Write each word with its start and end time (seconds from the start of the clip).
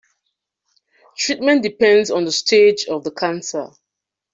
Treatment 1.15 1.61
depends 1.61 2.09
on 2.09 2.25
the 2.25 2.31
stage 2.31 2.85
of 2.85 3.03
the 3.03 3.11
cancer. 3.11 3.67